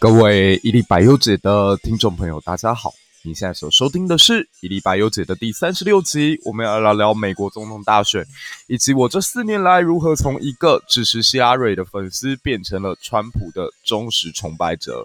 [0.00, 2.92] 各位伊利百优姐的听众朋友，大家好！
[3.24, 8.24] 你现在所收听的是伊利百优姐的第三十六集，我们要聊聊美国总统大选，
[8.66, 15.04] 以及我这四年来如何从一个支持希拉蕊的粉丝变成了川普的忠实崇拜者。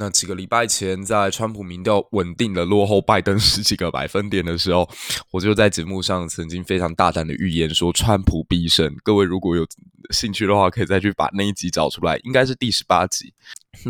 [0.00, 4.88] 那几个礼拜前，在川普民调稳定的落后拜登十几个百分点的时候，
[5.32, 8.94] 我就在节目上曾经非常大胆的预言说川普必胜。
[9.02, 9.66] 各位如果有
[10.10, 13.34] 兴趣的话，可以再去把那一集找出来，应该是第十八集。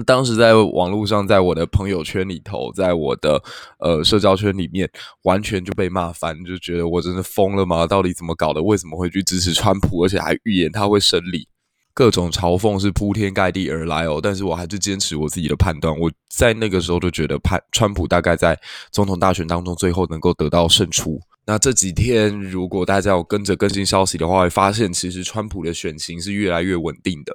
[0.06, 3.42] 当时在网络上，在我的朋友圈里头，在我的
[3.78, 4.90] 呃社交圈里面，
[5.24, 7.86] 完全就被骂翻，就觉得我真的疯了吗？
[7.86, 8.62] 到底怎么搞的？
[8.62, 11.48] 为什么会去支持川普，而且还预言他会胜利？
[11.98, 15.92] 各种嘲讽是铺天盖地而来哦，但是我还是坚持我自己的判断。
[15.98, 18.56] 我在那个时候就觉得，判川普大概在
[18.92, 21.20] 总统大选当中最后能够得到胜出。
[21.44, 27.32] 那这几天，如果大家有跟着更新消息的话，会发现其实川普的选情是越来越稳定的。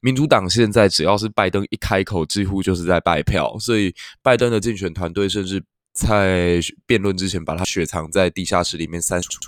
[0.00, 5.62] 民主党现在只要是拜登一开口，几乎就是在败票，所以拜登的竞选团队甚至。
[5.92, 9.40] 在辩论之前，把它雪藏在地下室里面删除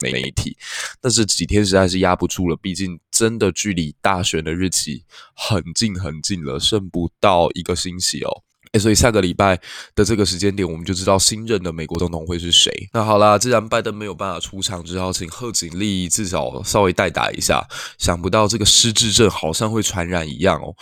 [0.00, 0.56] 媒体，
[1.00, 8.42] 但是几天实在是压不住了，毕竟真的距离大选的日期很近很近了，剩不到一个星期哦。
[8.78, 9.58] 所以下个礼拜
[9.94, 12.72] 的这个时间点，我们就知道新任的美国总统会是谁。
[12.92, 17.66] 那好啦，既然拜登没有办法出场，只好请贺锦丽至少稍微代打一下。
[17.98, 20.74] 想不到这个失智症好像会传染一样哦。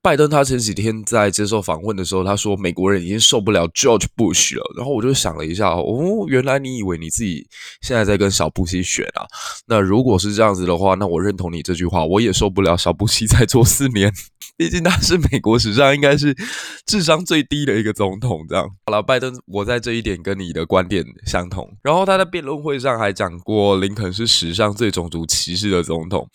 [0.00, 4.62] 拜登他前几天在接受访问的时候，他说美国人已经受不了 George Bush 了。
[4.76, 7.46] 然后我就想了一下，哦，原来你以为你自己
[7.82, 9.26] 现在在跟小布希选啊？
[9.66, 14.12] 那如果是这样子的话，那我认同你这句话，我也受不了小布希再做四年。
[14.56, 16.36] 毕竟他是美国史上应该是
[16.84, 18.44] 智商最最低的一个总统。
[18.48, 21.68] 这样好了，拜登，我在这一点跟你的观点相同。
[21.82, 26.28] 然后他在辩论会上还讲过，林肯是史上最种族歧视的总统。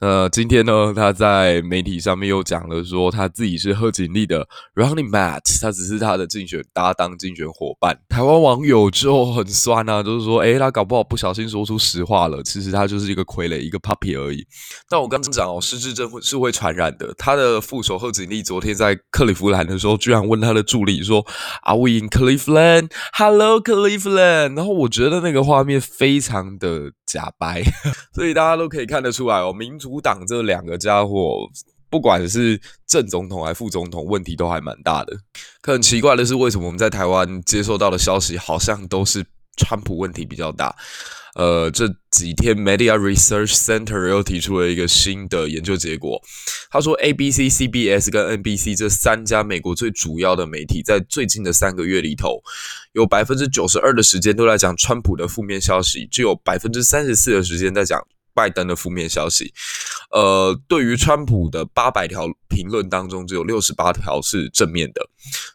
[0.00, 7.98] 呃，今天呢，他在媒体上面又讲了说，他自己是贺锦丽的 running mate，他只是他的竞选搭档、竞选伙伴。
[8.08, 14.46] 台湾网友就很酸啊，就是说，诶，他搞不好不小心说出实话了，其实他就是一个傀儡、一个 puppy 而已。
[14.88, 17.12] 但我刚刚讲哦，失智症是会传染的。
[17.18, 21.26] 他的副手贺锦丽昨天在克里夫兰的时候，居然问他的助理说
[21.64, 22.92] ：“Are we in Cleveland?
[23.14, 27.64] Hello, Cleveland。”然后我觉得那个画面非常的假掰，
[28.14, 29.87] 所以大家都可以看得出来哦，民主。
[29.88, 31.48] 阻挡这两个家伙，
[31.88, 35.16] 不管是正总统还副总统，问题都还蛮大的。
[35.62, 39.24] 可很奇怪的是，为什么我们在台湾接收到的消息，好像都是
[39.56, 40.76] 川普问题比较大？
[41.34, 46.20] 呃，这几天 Media Research Center 又提出了一个新的研究结果，
[46.70, 52.42] 他说，ABC、CBS 跟 NBC 这三家美国最主要的媒体，在最近的三个月里头，
[52.92, 58.04] 有百分之九十二的时间都在讲川普的负面消息，只有百分之三十四的时间在讲。
[58.38, 59.52] 拜登的负面消息，
[60.12, 65.00] 呃，对于川普的八百条评论当中，只有六十八条是正面的，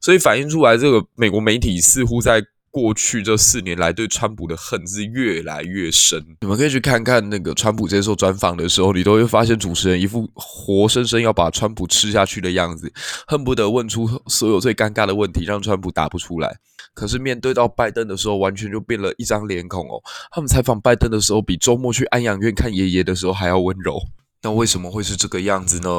[0.01, 6.19] 所以反映出来，这个美国媒体似乎在过去这四年来对川普的恨是越来越深。
[6.41, 12.91] 你们可以去看看那个川普接受专访的时候，你都会发现主持人一副活生生要把川普吃下去的样子，
[13.27, 16.57] 恨不得问出所有最尴尬的问题，让川普答不出来。
[16.93, 20.01] 可是面对到拜登的时候，完全就变了一张脸孔哦。
[20.31, 23.99] 他们采访拜登的时候，比周末去安养院看爷爷的时候还要温柔。
[24.45, 25.89] 那为什么会是这个样子呢？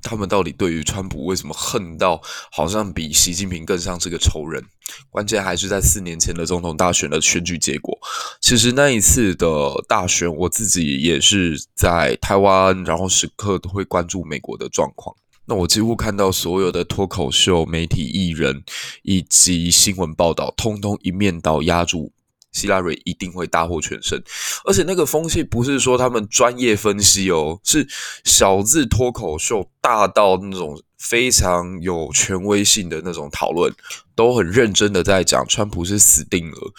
[0.00, 2.20] 他们到底对于川普为什么恨到
[2.52, 4.64] 好像比习近平更像是个仇人？
[5.10, 7.98] 关键还是在四年前的总统大选的选举结果。
[8.40, 9.46] 其实那一次的
[9.88, 15.14] 大选，我自己也是在台湾，然后时刻都会关注美国的状况。
[15.50, 18.62] 那我几乎看到所有的脱口秀、媒体艺人
[19.02, 22.12] 以及新闻报道，通通一面倒压住
[22.52, 24.22] 希拉蕊一定会大获全胜，
[24.64, 27.84] 而且那个风气不是说他们专业分析哦，是
[28.22, 33.74] 小字脱口秀大到那种非常有权威性的那种讨论，
[34.14, 36.72] 都很认真的在讲川普是死定了。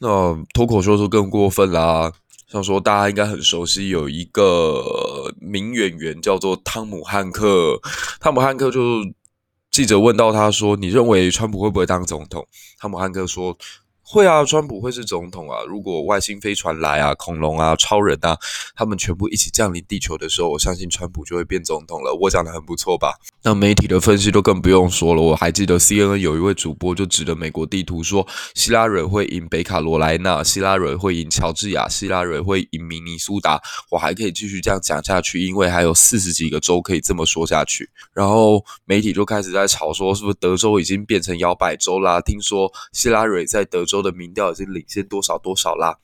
[0.00, 2.12] 那脱口秀就更过分啦。
[2.56, 4.82] 他说大家应该很熟悉，有一个
[5.38, 7.78] 名演员叫做汤姆汉克。
[8.18, 8.80] 汤姆汉克就
[9.70, 12.48] 记者问到他说：“你认为川普会不会当总统？”
[12.80, 13.54] 汤姆汉克说
[14.08, 15.64] ：“会啊，川普会是总统啊。
[15.66, 18.38] 如果外星飞船来啊，恐龙啊，超人啊，
[18.76, 22.14] 他们全部一起降临地球的时候，我相信川普就会变总统了。
[22.14, 23.16] 我讲的很不错吧？
[23.42, 25.20] 那媒体的分析都更不用说了。
[25.20, 28.24] 我还记得 CNN 有一位主播就指着美国地图说，
[28.54, 33.60] 希拉蕊会赢北卡罗来纳，希拉蕊会赢乔治亚，希拉蕊会赢明尼苏达。
[33.90, 37.90] 我还可以继续这样讲下去，因为还有四十几个州可以这么说下去。
[38.14, 42.20] 然后媒体就开始在吵说，是不是德州已经变成摇摆州啦？
[42.20, 43.95] 听说希拉蕊在德州。
[44.02, 45.96] 的民调已经领先多少多少啦，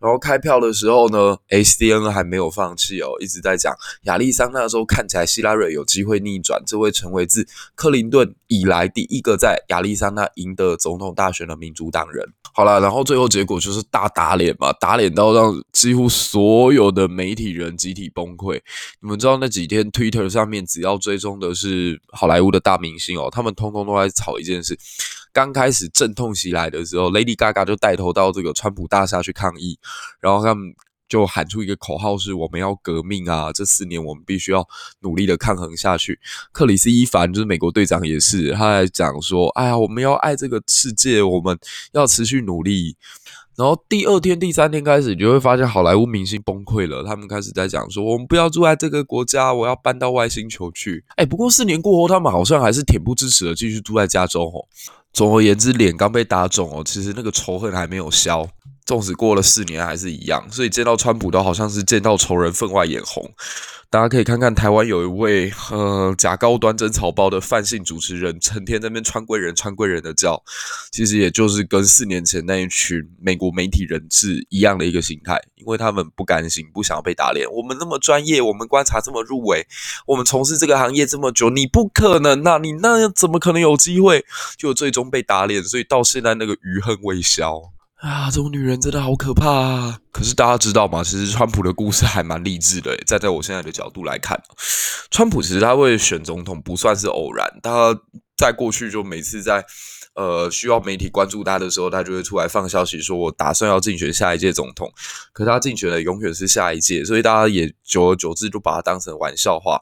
[0.00, 12.26] 然后开票的时候呢，SDN 还没有放弃哦，一直在讲亚利桑那州看起来希拉瑞有机会逆转，这会成为自克林顿以来第一个在亚利桑那赢得总统大选的民主党人。
[12.52, 18.58] 好啦，然后最后结果就是大打脸嘛，打脸到让几乎所有的媒体人集体崩溃。
[19.02, 24.78] 你们知道那几天 Twitter 上面只要追踪的是好莱坞的大明星哦，他们通通都在吵一件事。
[25.34, 29.78] 刚开始阵痛袭来的时候，Lady Gaga 就带头到这个川普大厦去抗议，
[30.18, 30.74] 然后他们
[31.08, 33.52] 就喊出一个口号：是我们要革命啊！
[33.52, 34.66] 这四年我们必须要
[35.00, 36.18] 努力的抗衡下去。
[36.50, 41.56] 克里斯·伊凡就是美国队长也是，他还讲说：哎呀，我们要爱这个世界，我们
[41.92, 42.96] 要持续努力。
[43.56, 51.02] 然后第二天、第三天开始，你就会发现好莱坞明星崩溃了，他们开始在讲说：我们不要住在这个国家，我要搬到外星球去。
[51.16, 54.66] 哎，不过四年过后，他们好像还是恬不知耻的继续住在加州哦。
[55.12, 58.46] 总而言之，脸刚被打肿哦，其实那个仇恨还没有消，
[58.86, 63.30] 纵使过了四年还是一样，所以见到川普都好像是见到仇人分外眼红。
[63.88, 70.42] 大家可以看看台湾有一位呃假高端真草包的范姓主持人，成天在那边川贵人川贵人的叫，
[70.90, 77.48] 其实也就是跟四年前那一群美国媒体人是一样的一个心态，因为他们不甘心，不想要被打脸。
[77.50, 79.64] 我们那么专业，我们观察这么入微，
[80.06, 84.24] 我们从事这个行业这么久，你不可能呐、啊，你那怎么可能有机会？
[84.58, 87.62] 就最终被打脸，所以到现在那个余恨未消。
[88.06, 89.98] 啊，这种女人真的好可怕啊！
[90.12, 91.02] 可是大家知道吗？
[91.02, 92.96] 其实川普的故事还蛮励志的。
[92.98, 94.40] 站在我现在的角度来看，
[95.10, 97.98] 川普其实他会选总统不算是偶然，他
[98.36, 99.64] 在过去就每次在。
[100.16, 104.90] 呃，需要媒体关注他的时候，他就会出来放消息说，我打算要竞选下一届总统。
[105.34, 109.78] 可他竞选的永远是下一届，所以大家也久而久之就把他当成玩笑话。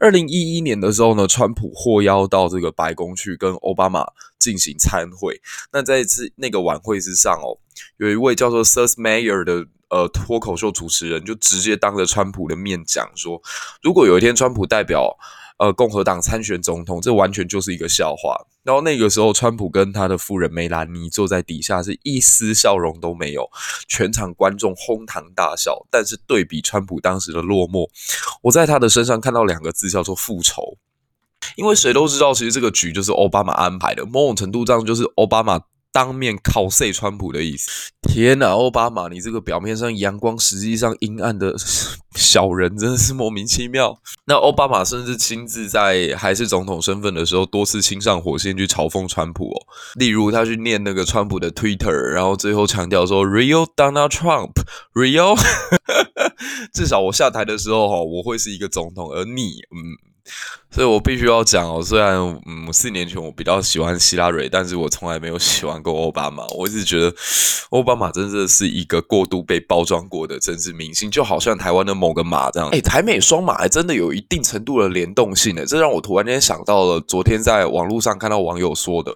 [0.00, 4.06] 二零一一年的时候呢，川普获邀到这个白宫去跟奥巴马
[4.38, 5.38] 进行参会。
[5.70, 7.60] 那在一次那个晚会之上哦，
[7.98, 13.42] 有一位叫做 Seth Meyer 的呃脱口秀主持人，就直接当着川普的面讲说，
[13.82, 15.18] 如果有一天川普代表。
[15.56, 18.36] 呃，共和党参选总统，这完全就是一个笑话。
[18.64, 23.48] 然后那个时候，川普跟他的夫人梅兰妮坐在底下，是一丝笑容都没有，
[23.86, 25.86] 全场观众哄堂大笑。
[25.90, 27.88] 但是对比川普当时的落寞，
[28.42, 30.76] 我在他的身上看到两个字，叫做复仇。
[31.56, 35.60] 因为谁都知道，其实这个局就是奥巴马安排的，某种程度上就是奥巴马。
[35.94, 37.70] 当面拷碎川普的意思。
[38.02, 41.54] 天哪，奥巴马，你这个表面上阳光，实际上阴暗的
[42.16, 43.96] 小人，真的是莫名其妙。
[44.26, 49.66] 那奥巴马甚至亲自在还是总统身份的时候，多次亲上火线去嘲讽川普哦。
[49.94, 55.38] 例如，他去念那个川普的 Twitter，然后最后强调说：“Real Donald Trump，Real。
[56.74, 60.13] ”至少我下台的时候，哈，我会是一个总统，而你，嗯。
[60.70, 62.16] 所以我必须要讲哦，虽然
[62.46, 66.44] 嗯四年前我比较喜欢希拉蕊，但是我从来没有喜欢过奥巴马。
[66.48, 67.14] 我一直觉得
[67.70, 72.68] 奥巴马真的是一个过度被包装过的政治明星，就好像台湾的某个马这样。
[72.70, 79.14] 哎，台美双马还真的有一定程度的联动性呢，这让我突然间想到了昨天在网络上看到网友说的。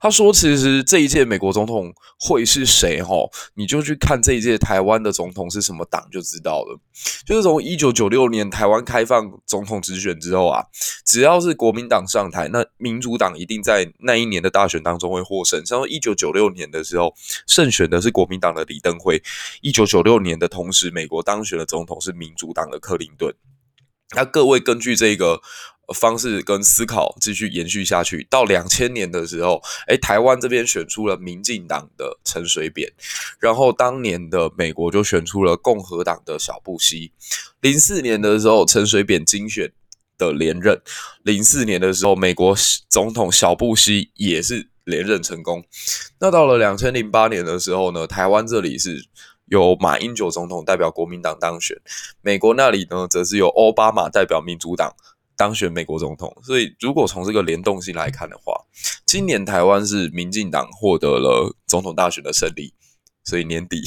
[0.00, 3.02] 他说：“其实这一届美国总统会是谁？
[3.02, 6.78] 齁，你就去看这一届台湾的总统是什么党就知道了。
[7.26, 10.64] 就是从一九九六年台湾开放总统直选之后啊，
[11.04, 15.64] 只要是国民党上台，那民主党一定在那一年的大选当中会获胜。
[15.66, 17.12] 像一九九六年的时候，
[17.46, 19.16] 胜选的是国民党的李登辉；
[19.62, 23.34] 一九九六年的同时，美国当选的总统是民主党的克林顿。
[24.14, 25.40] 那各位根据这个。”
[25.94, 32.92] 方式跟思考继续延续下去，到两千年的时候，诶，台湾这边选出了民进党的陈水扁，
[33.40, 37.12] 然后当年的美国就选出了共和党的小布希。
[37.60, 39.72] 零四年的时候，陈水扁经选
[40.18, 40.80] 的连任，
[41.22, 42.54] 零四年的时候，美国
[42.88, 45.64] 总统小布希也是连任成功。
[46.20, 49.06] 那到了两千零八年的时候呢，台湾这里是
[49.46, 51.80] 由马英九总统代表国民党当选，
[52.20, 54.94] 美国那里呢，则是由奥巴马代表民主党。
[55.38, 58.52] 当选美国总统，所以如果从这个联动性来看的话，
[59.06, 62.74] 今年台湾是民进党获得了总统大选的胜利，
[63.24, 63.80] 所以年底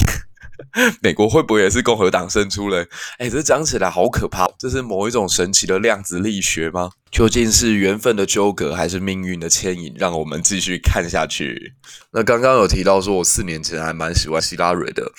[1.03, 2.88] 美国会不会也是共和党胜出嘞？
[3.17, 6.91] 哎，这讲起来好可怕，这是某一种神奇的量子力学吗？
[7.12, 9.93] 究竟是缘分的纠葛，还是命运的牵引？
[9.98, 11.74] 让我们继续看下去。
[12.12, 15.12] 那刚刚有提到说，我四年前还蛮喜欢希拉蕊的。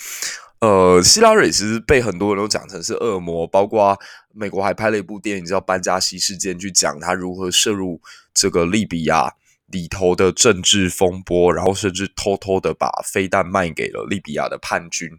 [0.63, 3.99] 呃，希拉蕊其实被很多人都讲成是恶魔，包括
[4.33, 7.99] 美国还拍了一部电影叫《班加西事件》，去讲他如何涉入
[8.33, 9.33] 这个利比亚
[9.67, 15.09] 里头的政治风波，然后甚至偷偷的把飞弹卖给了利比亚的叛军。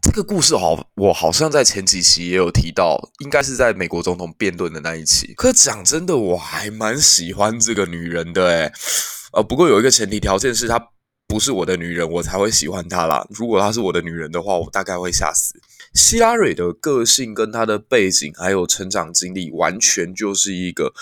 [0.00, 5.34] 这个故事好，我好像在前几期也有提到，应该是在美国总统辩论的那一期。
[5.34, 8.72] 可讲真的，我还蛮喜欢这个女人的诶，
[9.34, 10.78] 呃，不过有一个前提条件是她
[11.28, 13.24] 不是我的女人，我才会喜欢她啦。
[13.30, 15.60] 如果她是我的女人的话，我大概会吓死。
[15.94, 20.92] 希拉蕊的个性跟她的背景还有成长经历，完全就是一个。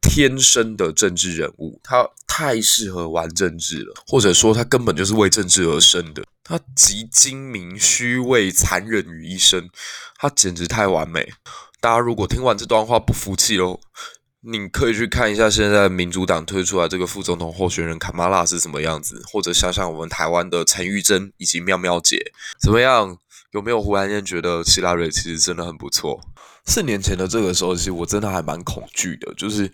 [0.00, 6.22] 天生的政治人物，她太适合玩政治了，或者说她根本就是为政治而生的。
[6.42, 9.68] 她集精明、虚伪、残忍于一身，
[10.16, 11.30] 她简直太完美。
[11.80, 13.80] 大家如果听完这段话不服气喽，
[14.40, 23.18] 你可以去看一下现在民主党推出来这个副总统候选人卡马拉是什么样子，或者想想我们台湾的陈玉珍以及妙妙姐怎么样？
[23.52, 26.20] 有没有忽然间觉得希拉蕊其实真的很不错？
[26.66, 29.72] 四年前的这个时候，其实我真的还蛮恐惧的，就是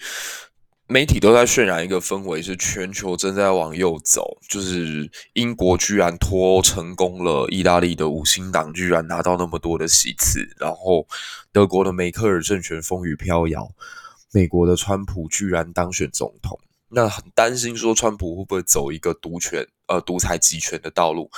[0.86, 11.06] 媒体都在渲染一个氛围，是全球正在往右走，就是英国居然脱欧成功了，意大利的五星党居然拿到那么多的席次，然后
[11.52, 13.68] 德国的梅克尔政权风雨飘摇，
[14.34, 16.58] 美国的川普居然当选总统。
[16.88, 21.30] 那很担心说川普会不会走一个独权呃独裁集权的道路？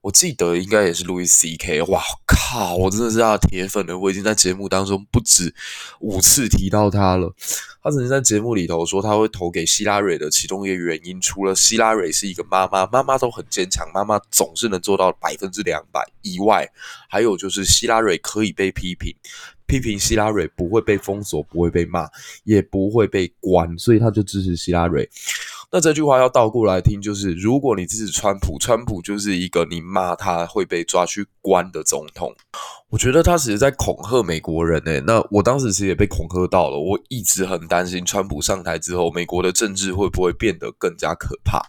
[0.00, 1.80] 我记得应该也是路易 C.K.
[1.84, 2.76] 哇靠！
[2.76, 5.54] 我真的是他的铁粉了，我已经在节目当中不止
[6.00, 7.34] 五次提到他了。
[7.82, 16.70] 他曾经在节目里头说他会投给希拉蕊的其中一个原因，除了希拉蕊是一个妈妈，妈妈都很坚强，妈妈总是能做到百分之两百以外，
[17.08, 19.14] 还有就是希拉蕊可以被批评。
[19.66, 22.06] 批评希拉蕊不会被封锁，不会被骂，
[22.44, 25.08] 也不会被关，所以他就支持希拉蕊。
[25.74, 32.32] 那这句话要倒过来听，就是如果你支持川普，川普就是一个你骂他会被抓去关的总统。
[32.90, 35.02] 我觉得他其实在恐吓美国人诶。
[35.04, 41.60] 那我当时其实也被恐吓到了，我一直很担心川普上台之后，美国的政治会不会变得更加可怕。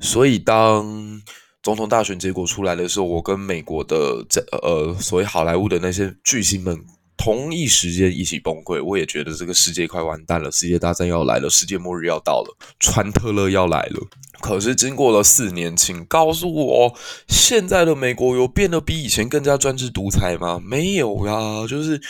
[0.00, 1.22] 所以当
[1.62, 4.26] 总统大选结果出来的时候，我跟美国的
[4.62, 6.76] 呃所谓好莱坞的那些巨星们。
[7.16, 14.06] 同一时间一起崩溃，我也觉得这个世界快完蛋了，世界大战要来了，世界末日要到了，川特勒要来了。
[14.40, 16.94] 可是经过了四年，请告诉我，
[17.28, 20.60] 现在的美国有变得比以前更加专制独裁吗？
[20.62, 22.00] 没有呀，就是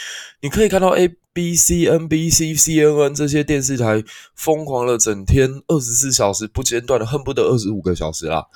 [0.40, 4.02] 你可以看到 A B C N B C C N N 这些电视台
[4.34, 8.46] 疯狂了整天二十四小时不间断的，恨不得二十五个小时啦，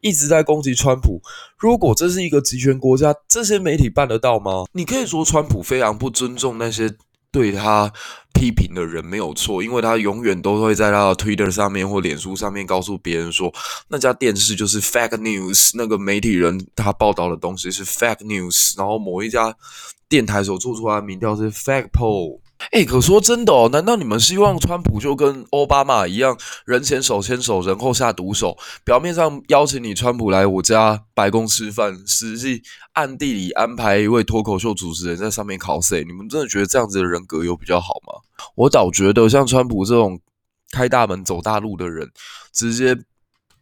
[0.00, 1.20] 一直在攻击川普。
[1.58, 4.64] 如果这是一个集权国家，这些媒体办得到吗？
[4.72, 6.94] 你可以说川普非常不尊重那些。
[7.30, 7.92] 对他
[8.32, 13.52] 批评的人没有错，因为他永远都会在他的 Twitter 上面或脸书上面告诉别人说，
[13.88, 19.54] 那家电视就是 fake news，那个媒体人他报道的东西是 fake news，然后某一家
[20.08, 22.40] 电台所做出来的民调是 fake poll。
[22.72, 28.56] 哎，可说真的哦，难道你们希望川普就跟奥巴马一样，人前手牵手，人后下毒手？
[28.84, 32.60] 表面上邀请你川普来我家白宫吃饭，实际
[32.94, 36.04] 暗地里安排一位脱口秀主持人在上面 cos？
[36.04, 38.20] 你们真的觉得这样子的人格有比较好吗？
[38.56, 40.18] 我倒觉得像川普这种
[40.72, 42.10] 开大门走大路的人，
[42.52, 42.98] 直接。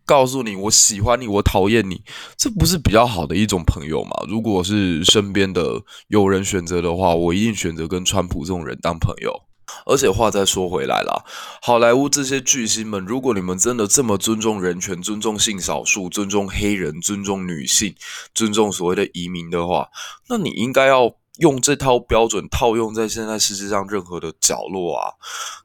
[0.06, 2.00] 告诉你，我喜欢你，我讨厌你，
[2.38, 4.12] 这不是比较好的一种朋友吗？
[4.28, 9.42] 如果是身边的有人选择的话，我一定选择跟川普这种人当朋友。
[9.84, 11.24] 而且话再说回来啦，
[11.60, 17.94] 好莱坞这些巨星们，如果你们真的这么尊重人权、尊重性少数、尊重黑人、尊重女性、
[18.32, 19.88] 尊重所谓的移民的话，
[20.28, 25.14] 那你应该要用这套标准套用在现在世界上任何的角落啊。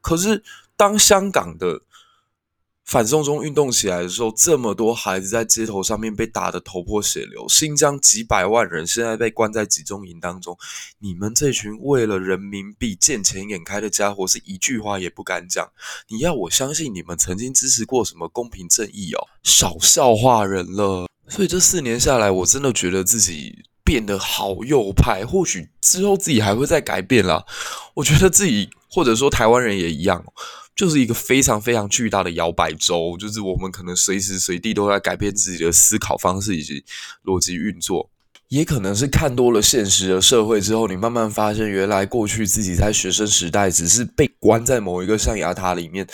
[0.01, 0.43] 可是
[0.75, 1.81] 当香港的
[2.91, 10.57] 反送中运动起来的时候，这么多孩子在街头上面被打得头破血流，新疆几百万人现在被关在集中营当中，
[10.99, 15.65] 你们这群为了人民币见钱眼开的家伙，是一句话也不敢讲。
[16.09, 19.25] 你要我相信你们曾经支持过什么公平正义哦？
[19.41, 21.07] 少笑话人了。
[21.29, 25.25] 所以这四年下来，我真的觉得自己变得好右派。
[25.25, 27.45] 或许之后自己还会再改变啦。
[27.93, 30.21] 我觉得自己或者说台湾人也一样。
[30.81, 36.83] 就是一个非常非常巨大的摇摆州，就是我们可能随时随地都在改变自己的思考方式以及
[37.23, 38.10] 逻辑运作。
[38.51, 46.05] 也可能是看多了现实的社会之后，你慢慢发现，原来过去自己在学生时代只是被关在某一个象牙塔里面，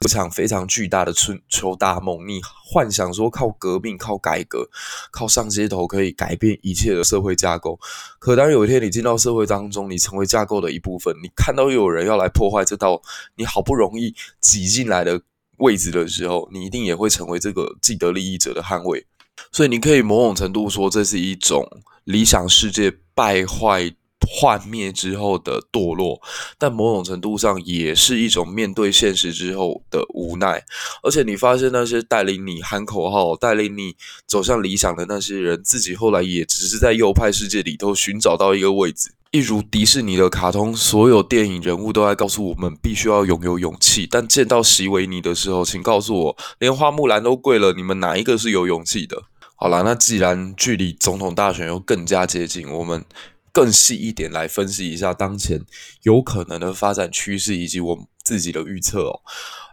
[0.00, 2.26] 一场非常巨大的春秋大梦。
[2.26, 4.68] 你幻想说靠革命、靠改革、
[5.12, 7.78] 靠上街头可以改变一切的社会架构。
[8.18, 13.00] 可当有一天你进到社会当中，你成为架构的一部分，你看到有人要来破坏这道
[13.36, 15.22] 你好不容易挤进来的
[15.58, 19.06] 位置的时候，你一定也会成为这个既得利益者的捍卫。
[19.52, 21.66] 所以你可以某种程度说，这是一种
[22.04, 23.92] 理想世界败坏
[24.26, 26.20] 幻灭之后的堕落，
[26.56, 30.64] 但某种程度上也是一种面对现实之后的无奈。
[31.02, 33.94] 而且你发现那些带领你喊口号、带领你
[34.26, 39.10] 走向理想的那些人，自己后来也只是在右派世界里头寻找到一个位置。
[39.34, 44.06] 一如迪士尼的卡通，所有电影人物都在告诉我们，必须要拥有勇气。
[44.08, 49.24] 但见到席维尼的时候，请告诉我，连花木兰都跪了，你们哪一个是有勇气的？
[49.56, 53.04] 好啦，那既然距离总统大选又更加接近，我们
[53.50, 55.60] 更细一点来分析一下当前
[56.04, 59.20] 有可能的发展趋势以及我自己的预测哦。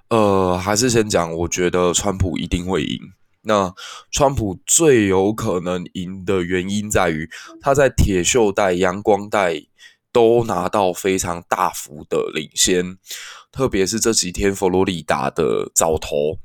[0.10, 3.00] 呃，还是先讲，我觉得川普一定会赢。
[3.44, 3.74] 那
[4.12, 7.30] 川普最有可能赢的原因在于，
[7.60, 9.64] 他在铁锈带、阳光带
[10.12, 12.98] 都拿到非常大幅的领先，
[13.52, 16.38] 特别是这几天佛罗里达的早投，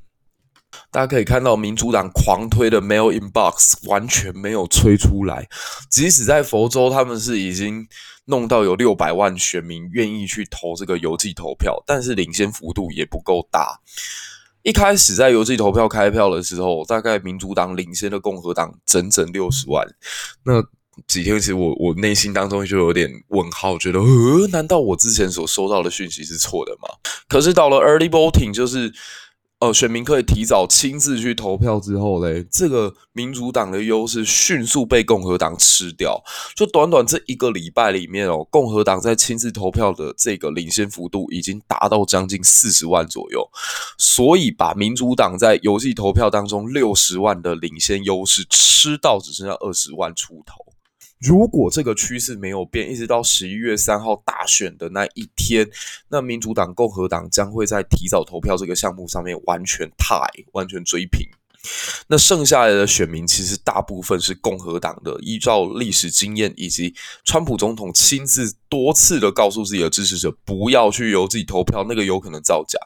[0.90, 5.48] 大家可以看到民主党狂推的 Mail in Box 完全没有吹出来，
[5.90, 7.86] 即使在佛州，他们是已经
[8.26, 13.80] 弄到有六百万选民愿意去投这个邮寄投票，但是领先幅度也不够大。
[14.66, 19.86] 一开始在邮寄投票开票的时候，大概民主党领先的共和党整整六十万。
[20.44, 20.60] 那
[21.06, 26.88] 几天其实我我内心当中就有点问号，觉得呃，难道我之前所收到的讯息是错的吗？
[27.28, 28.92] 可是到了 early voting，就是。
[29.58, 36.22] 呃，选民可以提早亲自去投票之后嘞，这个民主党的优势迅速被共和党吃掉。
[36.54, 43.48] 就短短这一个礼拜里面哦，共和党在亲自投票的这个领先幅度已经达到将近四十万左右，
[43.96, 50.65] 所以把民主党在邮寄投票当中六十万的领先优势吃到只剩下二十万出头。
[51.18, 55.66] 如果这个趋势没有变，一直到十一月三号大选的那一天，
[56.08, 61.26] 那民主党、共和党将会在提早投票这个项目上面完全 tie，完全追平。
[62.06, 66.94] 那剩下来的选民其实大部分是共和党的，依照历史经验以及
[67.24, 72.78] 川普总统亲自多次的告诉自己的支持者不要去邮寄投票，那个有可能造假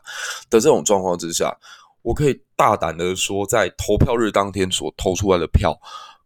[0.49, 1.55] 的这种状况之下，
[2.01, 5.79] 我可以大胆的说，在投票日当天所投出来的票。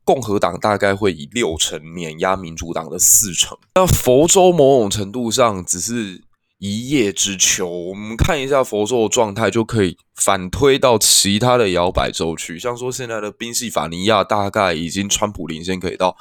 [0.04, 3.56] 共和党大概会以六成碾压民主党的四成。
[3.74, 6.22] 那佛州某种程度上只是
[6.58, 12.58] 一叶之秋，我们看一下佛州的状态，就可以反推到其他的摇摆州去。
[12.58, 16.16] 像说现在的宾夕法尼亚，大概已经川普领先可以到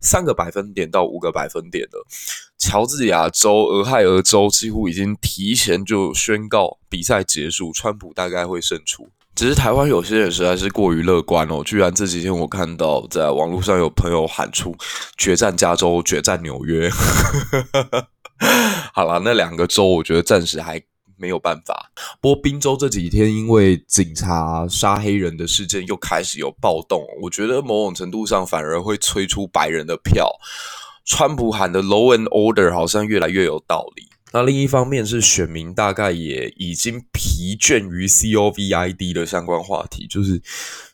[0.00, 2.06] 三个百分点到五个百分点了。
[2.58, 9.08] 乔治亚州、俄亥俄州几乎已经提前就宣告比赛结束，川普大概会胜出。
[9.38, 14.74] 只是台湾有些人实在是过于乐观哦，居然这几天我看到在网络上有朋友喊出
[15.16, 16.90] “决战加州，决战纽约”。
[18.92, 20.82] 好了，那两个州我觉得暂时还
[21.16, 21.92] 没有办法。
[22.20, 30.28] 不过宾州这几天因为警察杀黑人的事件又开始有暴动，我觉得某种程度上反而会催出白人的票。
[31.04, 34.08] 川普喊的 “law and order” 好像越来越有道理。
[34.32, 40.40] 那另一方面是选民大概也已经疲倦于 COVID 的相关话题，就是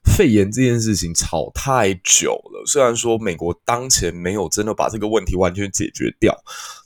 [0.04, 2.64] 肺炎这件事情吵太久了。
[2.66, 6.32] 虽然说美国当前没有真的把这个问题完全解决掉，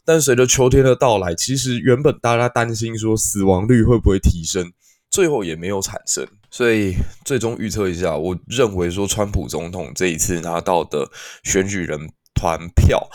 [0.05, 4.73] 但随着秋天的到来，其实原本大家担心说死亡率会不会提升，
[5.11, 6.27] 最后也没有产生。
[6.51, 6.95] 所以
[7.27, 11.11] 最终预测一下，我认为说川普总统这一次拿到的
[11.45, 13.07] 选举人团票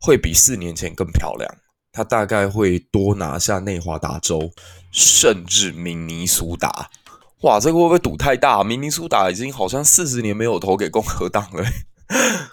[0.00, 1.48] 会比四年前更漂亮。
[1.92, 4.50] 他大概会多拿下内华达州，
[4.90, 6.88] 甚至明尼苏达。
[7.42, 8.64] 哇，这个会不会赌太大？
[8.64, 11.64] 明尼苏达已经好像四十年没有投给共和党了。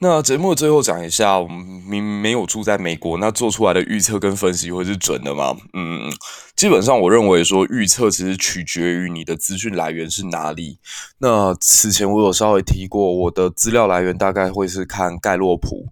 [0.00, 5.56] 那节目最后讲一下，我们明没有住在美国，那做出来的预测跟分析会是准的吗？
[5.74, 6.12] 嗯，
[6.56, 10.80] 基本上我认为说预测其实取决于你的资讯来源是哪里。
[11.18, 15.86] 那此前我有稍微提过，我的资料来源大概会是看盖洛普。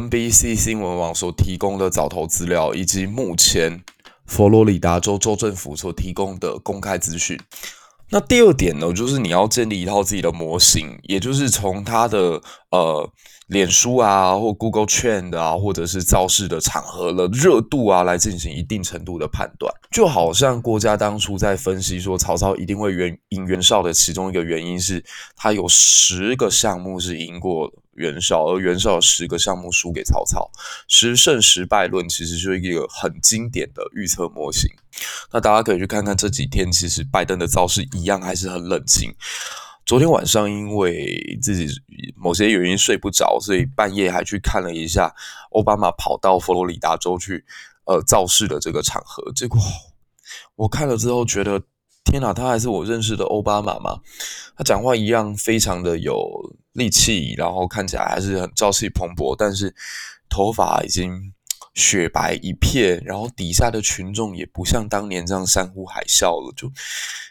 [0.00, 3.82] NBC 新闻网所提供的早投资料，以及目前
[4.26, 7.36] 佛罗里达州州政府所提供的公开资讯。
[8.10, 13.10] 那第二点呢，就是你要建立一套自己的模型，也就是从它的呃
[13.48, 19.70] 脸书啊，或 Google Trend 啊，或者是造势的场合的热度啊，来进行一定程度的判断。
[19.90, 22.94] 就好像郭嘉当初在分析说曹操一定会
[23.30, 25.04] 赢袁绍的其中一个原因是，
[25.36, 30.50] 他有十个项目是赢过袁绍，而袁绍有十个项目输给曹操，
[30.86, 34.70] 十胜十败论其实就是一个很经典的预测模型。
[35.32, 39.14] 那大家可以去看看这几天，其实拜登的造势一样还是很冷清。
[39.84, 41.66] 昨天晚上因为自己
[42.14, 45.14] 某些原因睡不着，所以半夜还去看了一下
[45.52, 47.44] 奥巴马跑到佛罗里达州去
[47.84, 49.32] 呃造势的这个场合。
[49.34, 49.58] 结果
[50.56, 51.62] 我看了之后觉得，
[52.10, 54.00] 天哪，他还是我认识的奥巴马吗？
[54.56, 56.18] 他讲话一样非常的有
[56.72, 59.74] 力气，然后看起来还是很朝气蓬勃，但是
[60.28, 61.34] 头发已经
[61.74, 66.72] 雪白一片，然后底下的群众也不像当年这样山呼海啸了，就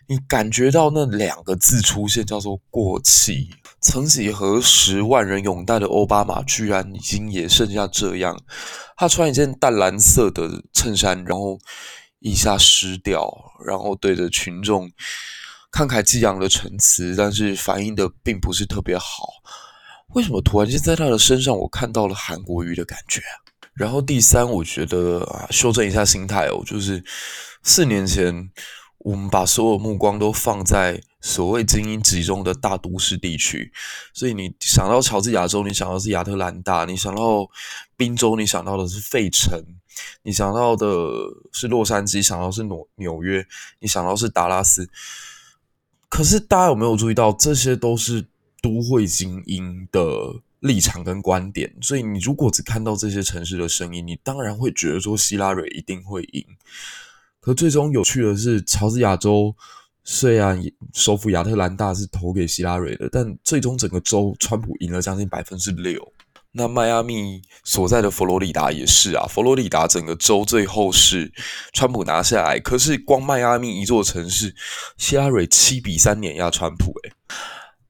[0.07, 3.49] 你感觉到那两个字出现叫做过气。
[3.81, 8.39] 曾几何时万人拥戴的奥巴马，居然已经也剩下这样。
[8.95, 11.59] 他穿一件淡蓝色的衬衫，然后
[12.19, 13.29] 一下失掉，
[13.65, 14.89] 然后对着群众
[15.71, 19.27] 慷慨激昂的陈词，但是反应的并不是特别好。
[20.15, 23.21] 为什么突然间在他的身上，我看到了韩国瑜的感觉？
[23.73, 27.03] 然后第三，我觉得啊，修正一下心态哦，就是
[27.61, 28.49] 四年前
[28.99, 33.71] 我们把所有目光都放在所谓精英集中的大都市地区，
[34.13, 37.47] 所以你想到乔治亚州，你想到是亚特兰大；你想到
[37.95, 39.59] 宾州，你想到的是费城；
[40.23, 40.87] 你想到的
[41.51, 43.45] 是洛杉矶，想到是纽纽约，
[43.79, 44.89] 你想到是达拉斯。
[46.09, 48.25] 可是大家有没有注意到，这些都是
[48.61, 50.01] 都会精英的
[50.61, 56.45] 立场跟观点，所以你如果只看到这些城市的声音，你当然会觉得说希拉蕊一定会赢。
[57.39, 59.55] 可最终有趣的是，乔治亚州
[60.03, 60.61] 虽然
[60.93, 66.11] 首府亚特兰大是投给希拉蕊的，但最终整个州川普赢了将近百分之六。
[66.53, 71.31] 那迈阿密所在的佛罗里达也是啊，佛罗里达整个州最后是
[71.73, 74.55] 川普拿下来，可是光迈阿密一座城市，
[74.97, 77.13] 希拉蕊七比三碾压川普，欸，诶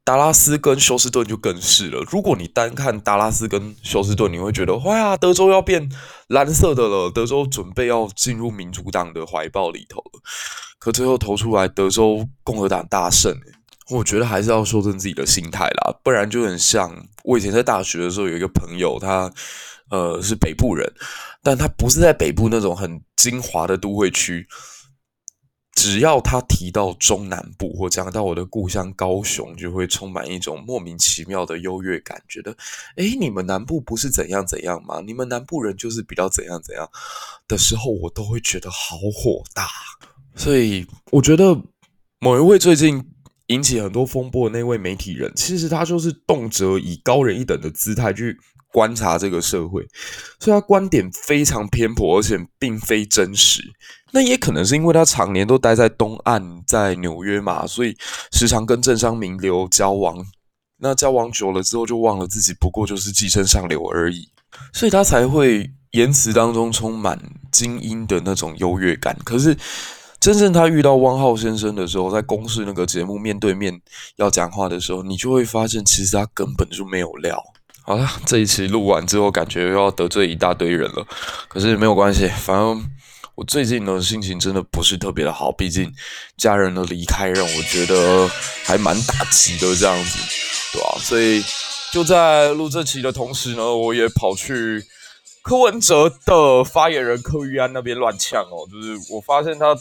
[0.04, 2.02] 达拉斯跟休斯顿就更是了。
[2.10, 5.90] 如果你单看达拉斯跟休斯顿，你会觉得哇呀，德州要变
[6.28, 10.22] 蓝色的了，德州准备要进入民主党的怀抱里头了。
[10.80, 13.38] 可最后投出来，德州共和党大胜。
[13.90, 19.32] 我觉得还是要修正自己的心态啦，不然就很像我以前在大学的时候有一个朋友，他
[19.90, 20.92] 呃是北部人，
[21.42, 24.48] 但他不是在北部那种很精华的都会区。
[25.74, 32.52] 只要他提到中南部或讲到我的故乡高雄，就会充满一种莫名其妙的优越感，觉得，
[32.96, 35.02] 诶，你们南部不是怎样怎样吗？
[35.06, 36.90] 你们南部人就是比较怎样怎样
[37.48, 39.68] 的时候，我都会觉得好火大。
[40.36, 41.56] 所以，我觉得
[42.20, 43.08] 某一位最近
[43.48, 48.38] 引起很多风波的那位媒体人，其实他就是动辄以高人一等的姿态去
[48.72, 49.86] 观察这个社会，
[50.40, 53.62] 所以他观点非常偏颇，而且并非真实。
[54.12, 57.96] 那也可能是因为他常年都待在东岸，在纽约嘛，所以
[58.32, 60.26] 时常跟政商名流交往。
[60.80, 64.30] 那交往久了之后，就忘了自己不过就是寄生上流而已，
[64.74, 67.20] 所以他才会言辞当中充满
[67.52, 69.18] 精英的那种优越感。
[69.26, 69.58] 可是
[70.20, 73.82] 真正他遇到汪浩先生的时候，在公视那个节目面对面
[74.18, 77.42] 要讲话的时候，你就会发现，其实他根本就没有料。
[77.84, 81.06] 好了，这一期录完之后，感觉又要得罪一大堆人了。
[81.48, 82.84] 可是没有关系，反正。
[83.36, 85.94] 我最近的，心情真的不是特别的好，毕竟
[86.38, 88.28] 家人的离开让我觉得
[88.64, 90.18] 还蛮打击的这样子，
[90.74, 90.98] 对吧？
[91.00, 91.44] 所以
[91.94, 94.84] 就在录这期的同时呢，我也跑去
[95.48, 99.74] 柯文哲的发言人柯玉安那边乱呛哦，就是我发现他。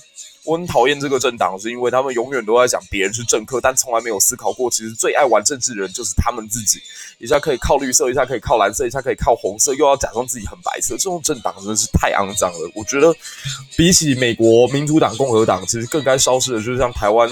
[0.45, 6.79] 我很讨厌这个政党，是因为他们永远都在讲别人是政客，但从来没有思考过，其实最爱玩政治的人就是他们自己。
[7.19, 12.71] 一下可以靠绿色，一下可以靠蓝色，一下可以靠红色，又要假装自己很白色，这种政党真的是太肮脏了。
[12.77, 13.13] 我觉得
[13.77, 17.29] 比起美国民主党、共和党，其实更该消失的就是像台湾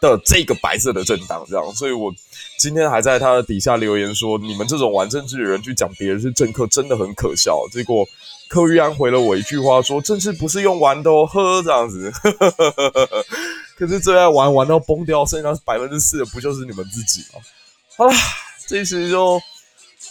[0.00, 1.74] 的这个白色的政党这样。
[1.74, 2.12] 所以我
[2.58, 8.06] 今天还在他的底下留言说：“你们这种玩政治的人去讲别人是政客，真的很可笑。”结果。
[8.50, 12.12] 柯玉安回了我一句话，说：“政治不是用玩的哦，呵，这样子。
[13.78, 17.38] 可是最爱玩，玩到崩掉，剩下百分之四的不就是你们自己吗？
[17.96, 18.12] 好啦，
[18.66, 19.40] 这一期就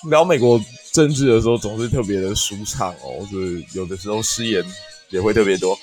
[0.10, 0.58] 聊美国
[0.94, 4.64] 政治的时候，总是特别的舒畅哦，就是有的时候失言
[5.10, 5.78] 也会特别多。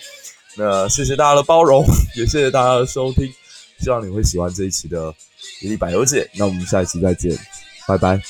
[0.56, 1.84] 那谢谢大家的包容，
[2.16, 3.30] 也谢谢大家的收听，
[3.78, 5.12] 希望你会喜欢这一期的
[5.60, 6.22] 《一粒百油姐》。
[6.38, 7.36] 那我们下一期再见，
[7.86, 8.20] 拜拜。”